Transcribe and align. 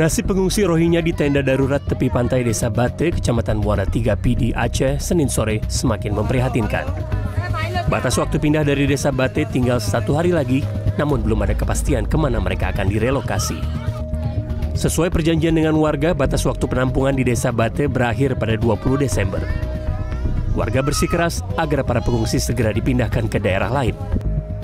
Nasib 0.00 0.32
pengungsi 0.32 0.64
Rohingya 0.64 1.04
di 1.04 1.12
tenda 1.12 1.44
darurat 1.44 1.84
tepi 1.84 2.08
pantai 2.08 2.40
Desa 2.40 2.72
Bate, 2.72 3.12
Kecamatan 3.12 3.60
Muara 3.60 3.84
3 3.84 4.16
Pidi, 4.16 4.48
Aceh, 4.48 4.96
Senin 4.96 5.28
sore 5.28 5.60
semakin 5.68 6.16
memprihatinkan. 6.16 6.88
Batas 7.84 8.16
waktu 8.16 8.40
pindah 8.40 8.64
dari 8.64 8.88
Desa 8.88 9.12
Bate 9.12 9.44
tinggal 9.44 9.76
satu 9.76 10.16
hari 10.16 10.32
lagi, 10.32 10.64
namun 10.96 11.20
belum 11.20 11.44
ada 11.44 11.52
kepastian 11.52 12.08
ke 12.08 12.16
mana 12.16 12.40
mereka 12.40 12.72
akan 12.72 12.88
direlokasi. 12.88 13.60
Sesuai 14.72 15.12
perjanjian 15.12 15.52
dengan 15.52 15.76
warga, 15.76 16.16
batas 16.16 16.48
waktu 16.48 16.64
penampungan 16.64 17.12
di 17.12 17.28
Desa 17.28 17.52
Bate 17.52 17.84
berakhir 17.84 18.40
pada 18.40 18.56
20 18.56 19.04
Desember. 19.04 19.44
Warga 20.56 20.80
bersikeras 20.80 21.44
agar 21.60 21.84
para 21.84 22.00
pengungsi 22.00 22.40
segera 22.40 22.72
dipindahkan 22.72 23.28
ke 23.28 23.36
daerah 23.36 23.68
lain. 23.68 23.92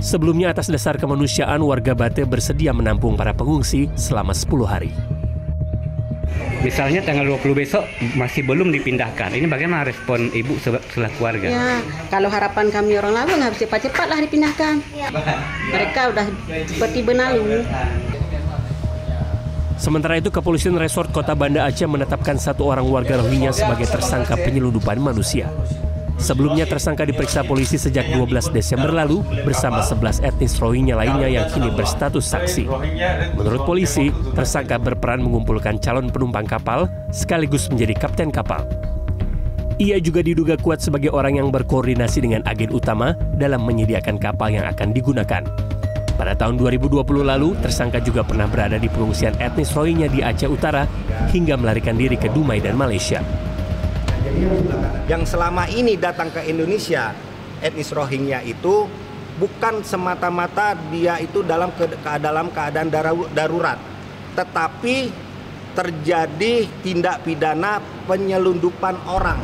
Sebelumnya 0.01 0.57
atas 0.57 0.73
dasar 0.73 0.97
kemanusiaan 0.97 1.61
warga 1.61 1.93
Bate 1.93 2.25
bersedia 2.25 2.73
menampung 2.73 3.21
para 3.21 3.37
pengungsi 3.37 3.93
selama 4.01 4.33
10 4.33 4.65
hari. 4.65 5.16
Misalnya 6.65 6.99
tanggal 7.07 7.23
20 7.39 7.55
besok 7.55 7.87
masih 8.19 8.43
belum 8.43 8.75
dipindahkan. 8.75 9.31
Ini 9.31 9.47
bagaimana 9.47 9.87
respon 9.87 10.35
ibu 10.35 10.59
selaku 10.59 11.15
keluarga? 11.15 11.47
Ya, 11.47 11.79
kalau 12.11 12.27
harapan 12.27 12.75
kami 12.75 12.99
orang 12.99 13.15
lalu 13.15 13.39
nggak 13.39 13.55
cepat-cepat 13.63 14.07
lah 14.11 14.19
dipindahkan. 14.19 14.75
Mereka 15.71 16.01
udah 16.11 16.27
seperti 16.67 17.07
benalu. 17.07 17.63
Sementara 19.77 20.17
itu, 20.17 20.33
Kepolisian 20.33 20.75
Resort 20.81 21.13
Kota 21.13 21.37
Banda 21.37 21.69
Aceh 21.69 21.85
menetapkan 21.85 22.41
satu 22.41 22.65
orang 22.65 22.89
warga 22.89 23.21
Rohingya 23.21 23.53
sebagai 23.53 23.85
tersangka 23.85 24.35
penyelundupan 24.35 24.97
manusia. 24.97 25.53
Sebelumnya 26.17 26.65
tersangka 26.65 27.05
diperiksa 27.05 27.45
polisi 27.45 27.77
sejak 27.77 28.09
12 28.09 28.49
Desember 28.57 28.89
lalu 28.89 29.21
bersama 29.45 29.85
11 29.85 30.25
etnis 30.25 30.57
Rohingya 30.57 30.97
lainnya 30.97 31.29
yang 31.29 31.47
kini 31.53 31.69
berstatus 31.69 32.25
saksi. 32.33 32.65
Menurut 33.37 33.69
polisi, 33.69 34.09
tersangka 34.33 34.81
berperan 34.81 35.21
mengumpulkan 35.21 35.77
calon 35.77 36.09
penumpang 36.09 36.49
kapal 36.49 36.89
sekaligus 37.13 37.69
menjadi 37.69 37.95
kapten 38.09 38.33
kapal. 38.33 38.65
Ia 39.77 40.01
juga 40.01 40.25
diduga 40.25 40.57
kuat 40.57 40.81
sebagai 40.81 41.13
orang 41.13 41.37
yang 41.37 41.53
berkoordinasi 41.53 42.25
dengan 42.25 42.41
agen 42.49 42.73
utama 42.73 43.13
dalam 43.37 43.61
menyediakan 43.69 44.17
kapal 44.17 44.49
yang 44.49 44.65
akan 44.65 44.97
digunakan. 44.97 45.45
Pada 46.17 46.33
tahun 46.33 46.57
2020 46.57 47.05
lalu, 47.21 47.53
tersangka 47.61 48.01
juga 48.01 48.25
pernah 48.25 48.49
berada 48.49 48.81
di 48.81 48.89
pengungsian 48.89 49.37
etnis 49.37 49.69
Rohingya 49.77 50.09
di 50.09 50.25
Aceh 50.25 50.49
Utara 50.49 50.89
hingga 51.29 51.61
melarikan 51.61 51.93
diri 51.93 52.17
ke 52.17 52.33
Dumai 52.33 52.65
dan 52.65 52.73
Malaysia 52.73 53.21
yang 55.07 55.23
selama 55.23 55.71
ini 55.71 55.95
datang 55.95 56.35
ke 56.35 56.43
Indonesia 56.47 57.15
etnis 57.63 57.95
Rohingya 57.95 58.43
itu 58.45 58.91
bukan 59.37 59.85
semata-mata 59.85 60.75
dia 60.91 61.21
itu 61.21 61.45
dalam 61.45 61.71
ke, 61.77 61.89
dalam 62.21 62.51
keadaan 62.51 62.89
darurat, 63.33 63.79
tetapi 64.35 65.13
terjadi 65.77 66.65
tindak 66.81 67.21
pidana 67.23 67.85
penyelundupan 68.09 68.97
orang. 69.07 69.39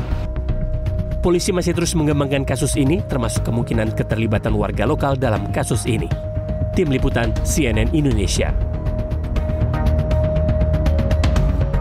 Polisi 1.22 1.54
masih 1.54 1.70
terus 1.70 1.94
mengembangkan 1.94 2.42
kasus 2.42 2.74
ini, 2.74 2.98
termasuk 3.06 3.46
kemungkinan 3.46 3.94
keterlibatan 3.94 4.58
warga 4.58 4.82
lokal 4.82 5.14
dalam 5.14 5.46
kasus 5.54 5.86
ini. 5.86 6.10
Tim 6.74 6.90
Liputan 6.90 7.30
CNN 7.46 7.94
Indonesia. 7.94 8.71